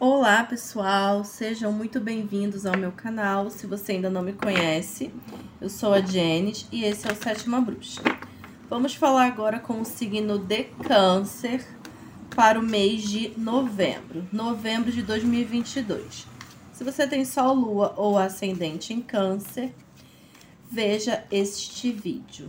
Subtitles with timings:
[0.00, 3.50] Olá pessoal, sejam muito bem-vindos ao meu canal.
[3.50, 5.12] Se você ainda não me conhece,
[5.60, 8.00] eu sou a Janet e esse é o Sétima Bruxa.
[8.70, 11.66] Vamos falar agora com o signo de Câncer
[12.30, 16.28] para o mês de novembro, novembro de 2022.
[16.72, 19.74] Se você tem Sol, Lua ou Ascendente em Câncer,
[20.70, 22.46] veja este vídeo.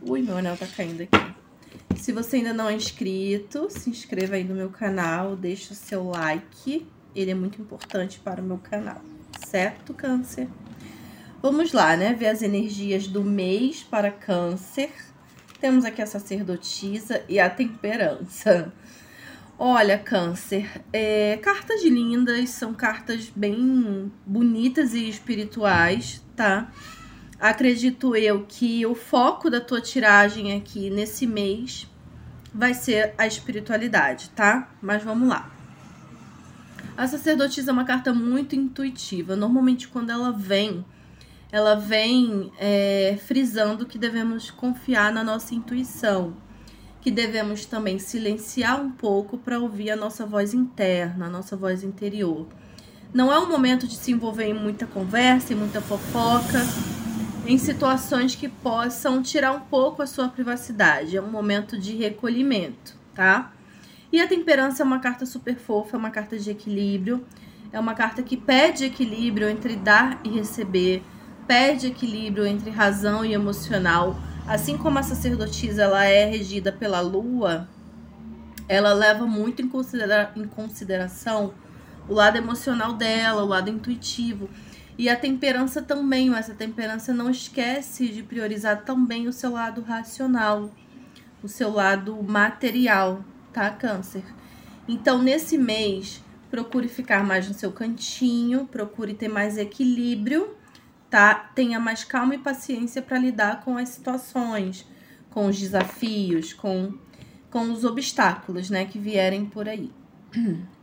[0.00, 1.41] Ui, meu anel tá caindo aqui.
[2.02, 6.08] Se você ainda não é inscrito, se inscreva aí no meu canal, deixe o seu
[6.08, 9.00] like, ele é muito importante para o meu canal,
[9.46, 10.48] certo, Câncer?
[11.40, 12.12] Vamos lá, né?
[12.12, 14.90] Ver as energias do mês para Câncer.
[15.60, 18.72] Temos aqui a sacerdotisa e a temperança.
[19.56, 26.72] Olha, Câncer, é, cartas lindas, são cartas bem bonitas e espirituais, tá?
[27.38, 31.91] Acredito eu que o foco da tua tiragem aqui nesse mês
[32.54, 34.70] vai ser a espiritualidade, tá?
[34.80, 35.50] Mas vamos lá.
[36.96, 39.34] A sacerdotisa é uma carta muito intuitiva.
[39.34, 40.84] Normalmente, quando ela vem,
[41.50, 46.36] ela vem é, frisando que devemos confiar na nossa intuição,
[47.00, 51.82] que devemos também silenciar um pouco para ouvir a nossa voz interna, a nossa voz
[51.82, 52.46] interior.
[53.12, 56.60] Não é um momento de se envolver em muita conversa, em muita fofoca
[57.46, 61.16] em situações que possam tirar um pouco a sua privacidade.
[61.16, 63.52] É um momento de recolhimento, tá?
[64.12, 67.24] E a temperança é uma carta super fofa, é uma carta de equilíbrio,
[67.72, 71.02] é uma carta que pede equilíbrio entre dar e receber,
[71.46, 74.16] pede equilíbrio entre razão e emocional.
[74.46, 77.68] Assim como a sacerdotisa ela é regida pela lua,
[78.68, 81.54] ela leva muito em, considera em consideração
[82.08, 84.48] o lado emocional dela, o lado intuitivo.
[84.98, 89.80] E a temperança também, mas a temperança não esquece de priorizar também o seu lado
[89.80, 90.70] racional,
[91.42, 94.22] o seu lado material, tá, Câncer?
[94.86, 100.54] Então, nesse mês, procure ficar mais no seu cantinho, procure ter mais equilíbrio,
[101.08, 101.34] tá?
[101.34, 104.86] Tenha mais calma e paciência para lidar com as situações,
[105.30, 106.92] com os desafios, com,
[107.50, 109.90] com os obstáculos, né, que vierem por aí.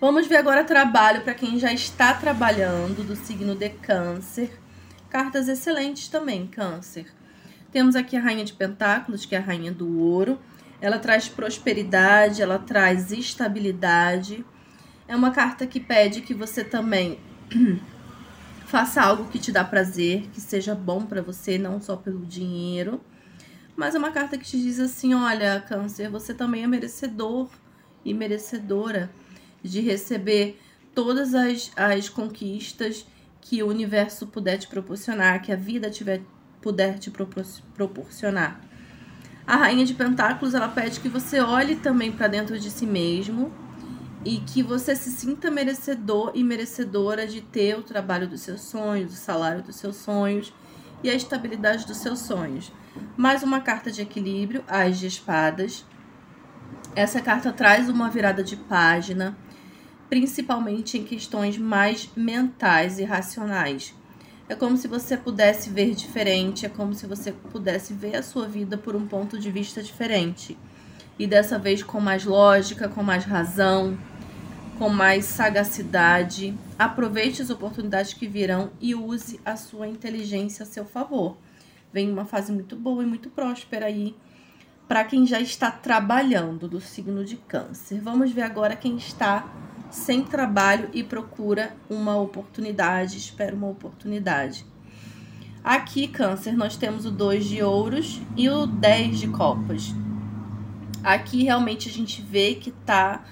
[0.00, 4.48] Vamos ver agora trabalho para quem já está trabalhando do signo de Câncer.
[5.10, 7.06] Cartas excelentes também, Câncer.
[7.72, 10.38] Temos aqui a Rainha de Pentáculos, que é a Rainha do Ouro.
[10.80, 14.46] Ela traz prosperidade, ela traz estabilidade.
[15.08, 17.18] É uma carta que pede que você também
[18.66, 23.00] faça algo que te dá prazer, que seja bom para você, não só pelo dinheiro.
[23.74, 27.48] Mas é uma carta que te diz assim: olha, Câncer, você também é merecedor
[28.04, 29.10] e merecedora
[29.62, 30.60] de receber
[30.94, 33.06] todas as, as conquistas
[33.40, 36.20] que o universo puder te proporcionar, que a vida tiver,
[36.60, 38.60] puder te proporcionar.
[39.46, 43.50] A rainha de pentáculos, ela pede que você olhe também para dentro de si mesmo
[44.24, 49.12] e que você se sinta merecedor e merecedora de ter o trabalho dos seus sonhos,
[49.12, 50.52] o salário dos seus sonhos
[51.02, 52.70] e a estabilidade dos seus sonhos.
[53.16, 55.86] Mais uma carta de equilíbrio, as de espadas.
[56.94, 59.36] Essa carta traz uma virada de página
[60.08, 63.94] principalmente em questões mais mentais e racionais.
[64.48, 68.48] É como se você pudesse ver diferente, é como se você pudesse ver a sua
[68.48, 70.56] vida por um ponto de vista diferente.
[71.18, 73.98] E dessa vez com mais lógica, com mais razão,
[74.78, 76.56] com mais sagacidade.
[76.78, 81.36] Aproveite as oportunidades que virão e use a sua inteligência a seu favor.
[81.92, 84.14] Vem uma fase muito boa e muito próspera aí
[84.86, 88.00] para quem já está trabalhando do signo de Câncer.
[88.00, 89.46] Vamos ver agora quem está
[89.90, 94.64] sem trabalho e procura uma oportunidade, espera uma oportunidade.
[95.62, 99.94] Aqui, Câncer, nós temos o 2 de ouros e o 10 de copas.
[101.02, 103.24] Aqui realmente a gente vê que tá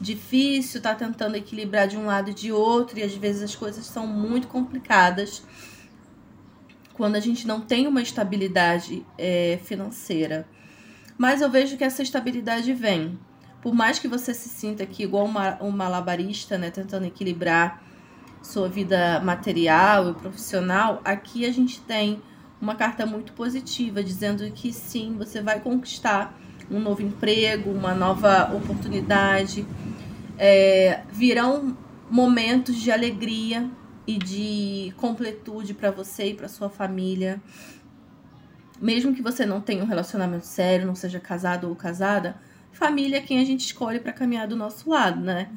[0.00, 3.86] difícil, tá tentando equilibrar de um lado e de outro, e às vezes as coisas
[3.86, 5.42] são muito complicadas
[6.94, 10.46] quando a gente não tem uma estabilidade é, financeira.
[11.16, 13.18] Mas eu vejo que essa estabilidade vem
[13.62, 17.80] por mais que você se sinta aqui igual uma, um malabarista, né, tentando equilibrar
[18.42, 22.20] sua vida material e profissional, aqui a gente tem
[22.60, 26.36] uma carta muito positiva, dizendo que sim, você vai conquistar
[26.68, 29.64] um novo emprego, uma nova oportunidade.
[30.36, 31.76] É, virão
[32.10, 33.70] momentos de alegria
[34.06, 37.40] e de completude para você e para sua família.
[38.80, 42.36] Mesmo que você não tenha um relacionamento sério, não seja casado ou casada,
[42.72, 45.50] família é quem a gente escolhe para caminhar do nosso lado, né?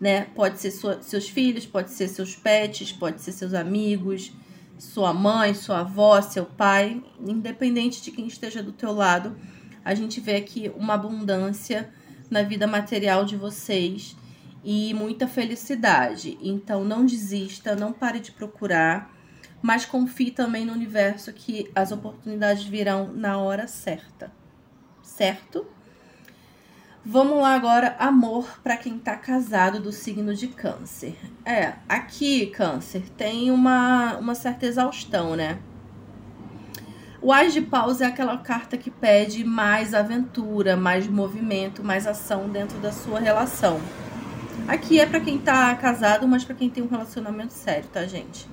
[0.00, 0.26] né?
[0.34, 4.32] Pode ser sua, seus filhos, pode ser seus pets, pode ser seus amigos,
[4.78, 9.36] sua mãe, sua avó, seu pai, independente de quem esteja do teu lado,
[9.84, 11.90] a gente vê aqui uma abundância
[12.30, 14.16] na vida material de vocês
[14.62, 16.38] e muita felicidade.
[16.40, 19.10] Então não desista, não pare de procurar,
[19.62, 24.30] mas confie também no universo que as oportunidades virão na hora certa.
[25.02, 25.66] Certo?
[27.10, 31.16] Vamos lá agora, amor para quem tá casado do signo de câncer.
[31.42, 35.58] É, aqui, câncer, tem uma, uma certa exaustão, né?
[37.22, 42.46] O As de Paus é aquela carta que pede mais aventura, mais movimento, mais ação
[42.46, 43.80] dentro da sua relação.
[44.68, 48.46] Aqui é para quem tá casado, mas para quem tem um relacionamento sério, tá, gente?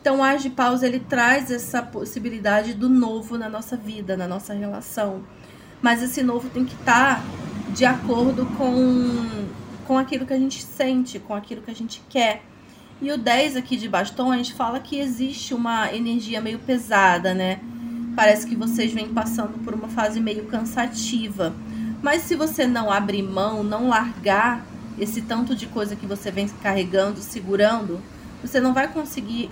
[0.00, 4.26] Então, o As de Paus, ele traz essa possibilidade do novo na nossa vida, na
[4.26, 5.22] nossa relação.
[5.80, 9.46] Mas esse novo tem que estar tá de acordo com,
[9.86, 12.42] com aquilo que a gente sente, com aquilo que a gente quer.
[13.00, 17.60] E o 10 aqui de bastões fala que existe uma energia meio pesada, né?
[18.16, 21.54] Parece que vocês vêm passando por uma fase meio cansativa.
[22.02, 24.64] Mas se você não abrir mão, não largar
[24.98, 28.00] esse tanto de coisa que você vem carregando, segurando,
[28.42, 29.50] você não vai conseguir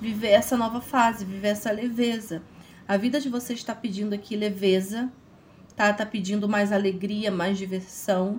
[0.00, 2.42] viver essa nova fase, viver essa leveza.
[2.88, 5.08] A vida de vocês está pedindo aqui leveza,
[5.80, 5.94] tá?
[5.94, 8.38] Tá pedindo mais alegria, mais diversão.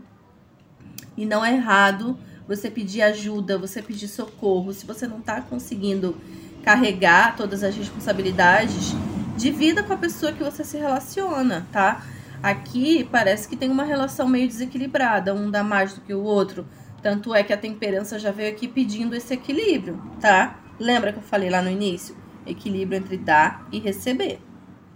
[1.18, 2.16] E não é errado
[2.48, 4.72] você pedir ajuda, você pedir socorro.
[4.72, 6.16] Se você não está conseguindo
[6.62, 8.94] carregar todas as responsabilidades,
[9.36, 12.06] divida com a pessoa que você se relaciona, tá?
[12.44, 16.68] Aqui parece que tem uma relação meio desequilibrada, um dá mais do que o outro.
[17.02, 20.60] Tanto é que a temperança já veio aqui pedindo esse equilíbrio, tá?
[20.80, 22.16] Lembra que eu falei lá no início?
[22.46, 24.40] Equilíbrio entre dar e receber,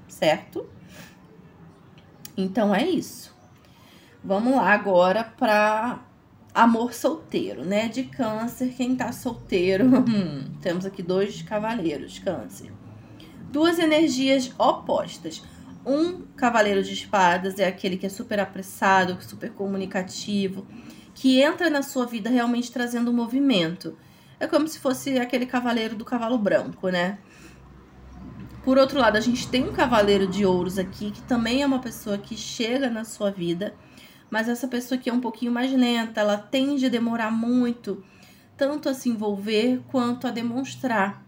[0.07, 0.75] certo?
[2.37, 3.33] Então é isso.
[4.23, 5.99] Vamos lá agora para
[6.53, 7.87] amor solteiro, né?
[7.87, 9.85] De câncer, quem tá solteiro?
[10.09, 12.71] Hum, temos aqui dois cavaleiros, câncer.
[13.51, 15.43] Duas energias opostas.
[15.85, 20.65] Um cavaleiro de espadas é aquele que é super apressado, super comunicativo,
[21.13, 23.95] que entra na sua vida realmente trazendo movimento.
[24.39, 27.19] É como se fosse aquele cavaleiro do cavalo branco, né?
[28.65, 31.77] Por outro lado, a gente tem um cavaleiro de ouros aqui, que também é uma
[31.77, 33.75] pessoa que chega na sua vida,
[34.27, 38.03] mas essa pessoa aqui é um pouquinho mais lenta, ela tende a demorar muito,
[38.57, 41.23] tanto a se envolver quanto a demonstrar.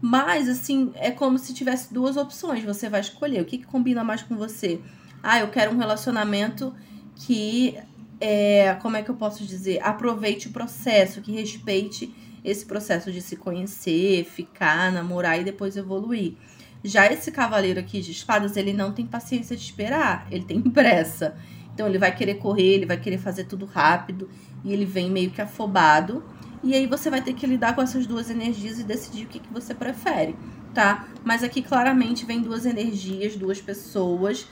[0.00, 2.64] Mas, assim, é como se tivesse duas opções.
[2.64, 4.80] Você vai escolher o que, que combina mais com você.
[5.22, 6.74] Ah, eu quero um relacionamento
[7.14, 7.76] que,
[8.18, 9.80] é, como é que eu posso dizer?
[9.82, 12.10] Aproveite o processo, que respeite
[12.42, 16.36] esse processo de se conhecer, ficar, namorar e depois evoluir.
[16.82, 21.36] Já esse cavaleiro aqui de espadas, ele não tem paciência de esperar, ele tem pressa.
[21.74, 24.28] Então ele vai querer correr, ele vai querer fazer tudo rápido
[24.64, 26.24] e ele vem meio que afobado.
[26.62, 29.38] E aí você vai ter que lidar com essas duas energias e decidir o que,
[29.38, 30.36] que você prefere,
[30.74, 31.06] tá?
[31.24, 34.46] Mas aqui claramente vem duas energias, duas pessoas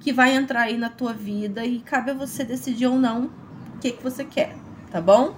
[0.00, 3.30] que vai entrar aí na tua vida e cabe a você decidir ou não
[3.76, 4.56] o que, que você quer,
[4.90, 5.36] tá bom?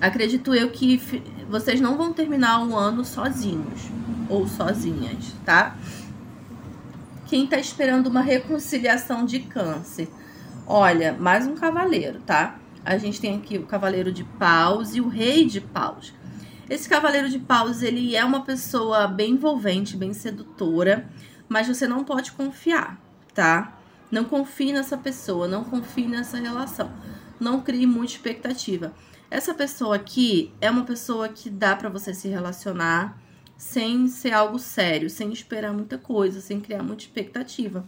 [0.00, 1.02] Acredito eu que
[1.50, 3.90] vocês não vão terminar um ano sozinhos
[4.28, 5.76] ou sozinhas, tá?
[7.26, 10.08] Quem tá esperando uma reconciliação de câncer?
[10.66, 12.58] Olha, mais um cavaleiro, tá?
[12.84, 16.14] A gente tem aqui o cavaleiro de paus e o rei de paus.
[16.70, 21.08] Esse cavaleiro de paus, ele é uma pessoa bem envolvente, bem sedutora,
[21.48, 22.98] mas você não pode confiar,
[23.34, 23.78] tá?
[24.10, 26.90] Não confie nessa pessoa, não confie nessa relação.
[27.38, 28.92] Não crie muita expectativa.
[29.30, 33.18] Essa pessoa aqui é uma pessoa que dá para você se relacionar
[33.58, 37.86] sem ser algo sério, sem esperar muita coisa, sem criar muita expectativa.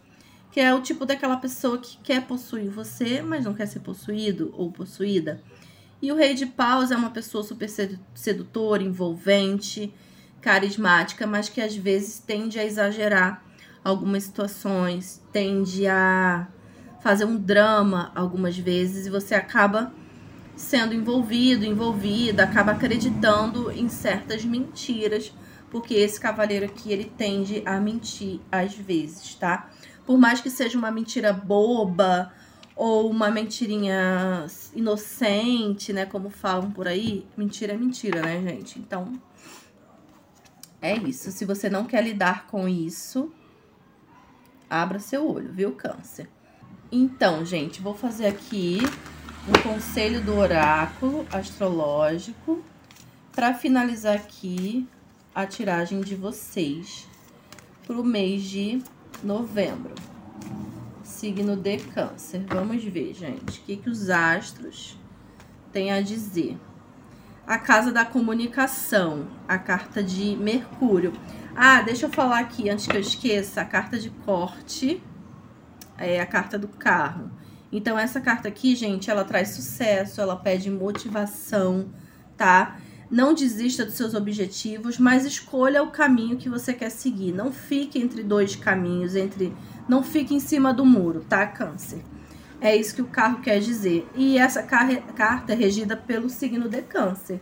[0.51, 4.53] Que é o tipo daquela pessoa que quer possuir você, mas não quer ser possuído
[4.59, 5.41] ou possuída.
[6.03, 7.71] E o rei de paus é uma pessoa super
[8.15, 9.95] sedutora, envolvente,
[10.41, 13.45] carismática, mas que às vezes tende a exagerar
[13.85, 16.49] algumas situações, tende a
[17.01, 19.93] fazer um drama algumas vezes e você acaba
[20.57, 25.33] sendo envolvido, envolvida, acaba acreditando em certas mentiras,
[25.71, 29.71] porque esse cavaleiro aqui ele tende a mentir às vezes, tá?
[30.05, 32.33] Por mais que seja uma mentira boba
[32.75, 38.79] ou uma mentirinha inocente, né, como falam por aí, mentira é mentira, né, gente?
[38.79, 39.13] Então,
[40.81, 41.31] é isso.
[41.31, 43.33] Se você não quer lidar com isso,
[44.69, 46.29] abra seu olho, viu, câncer?
[46.91, 48.79] Então, gente, vou fazer aqui
[49.47, 52.65] um conselho do oráculo astrológico
[53.33, 54.89] para finalizar aqui
[55.41, 57.09] a tiragem de vocês
[57.87, 58.83] para o mês de
[59.23, 59.95] novembro.
[61.03, 62.45] Signo de câncer.
[62.49, 64.99] Vamos ver, gente, o que, que os astros
[65.73, 66.59] têm a dizer.
[67.47, 71.13] A casa da comunicação, a carta de Mercúrio.
[71.57, 75.03] Ah, deixa eu falar aqui, antes que eu esqueça, a carta de corte
[75.99, 77.31] é a carta do carro
[77.73, 81.89] Então, essa carta aqui, gente, ela traz sucesso, ela pede motivação,
[82.37, 82.79] tá?
[83.11, 87.33] Não desista dos seus objetivos, mas escolha o caminho que você quer seguir.
[87.33, 89.53] Não fique entre dois caminhos, entre
[89.89, 92.01] não fique em cima do muro, tá, Câncer?
[92.61, 94.07] É isso que o carro quer dizer.
[94.15, 97.41] E essa carta é regida pelo signo de Câncer,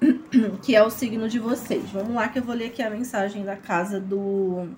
[0.62, 1.90] que é o signo de vocês.
[1.90, 4.68] Vamos lá que eu vou ler aqui a mensagem da casa do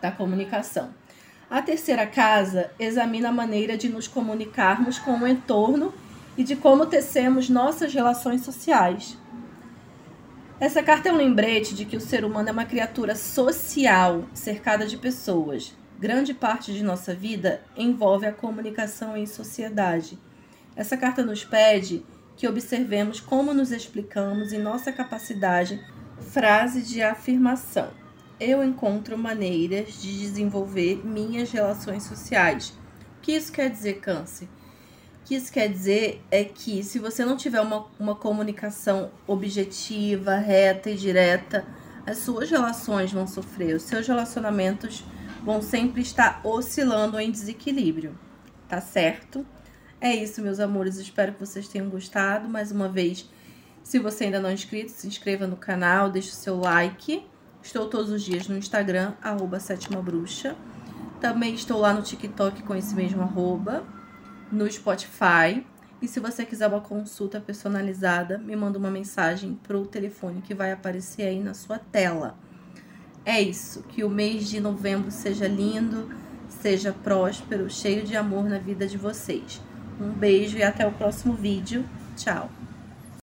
[0.00, 0.92] da comunicação.
[1.50, 5.92] A terceira casa examina a maneira de nos comunicarmos com o entorno
[6.36, 9.16] e de como tecemos nossas relações sociais.
[10.60, 14.86] Essa carta é um lembrete de que o ser humano é uma criatura social, cercada
[14.86, 15.74] de pessoas.
[15.98, 20.18] Grande parte de nossa vida envolve a comunicação em sociedade.
[20.76, 22.04] Essa carta nos pede
[22.36, 25.78] que observemos como nos explicamos e nossa capacidade.
[26.30, 27.90] Frase de afirmação.
[28.38, 32.78] Eu encontro maneiras de desenvolver minhas relações sociais.
[33.18, 34.48] O que isso quer dizer, Câncer?
[35.24, 40.90] Que isso quer dizer é que se você não tiver uma, uma comunicação objetiva, reta
[40.90, 41.64] e direta,
[42.06, 45.04] as suas relações vão sofrer, os seus relacionamentos
[45.44, 48.18] vão sempre estar oscilando em desequilíbrio,
[48.68, 49.46] tá certo?
[50.00, 50.96] É isso, meus amores.
[50.96, 52.48] Espero que vocês tenham gostado.
[52.48, 53.28] Mais uma vez,
[53.82, 57.22] se você ainda não é inscrito, se inscreva no canal, deixe o seu like.
[57.62, 60.56] Estou todos os dias no Instagram, arroba sétima bruxa.
[61.20, 63.84] Também estou lá no TikTok com esse mesmo arroba,
[64.50, 65.64] no Spotify.
[66.02, 70.72] E se você quiser uma consulta personalizada, me manda uma mensagem pro telefone que vai
[70.72, 72.36] aparecer aí na sua tela.
[73.24, 76.10] É isso, que o mês de novembro seja lindo,
[76.48, 79.60] seja próspero, cheio de amor na vida de vocês.
[80.00, 81.84] Um beijo e até o próximo vídeo.
[82.16, 82.69] Tchau!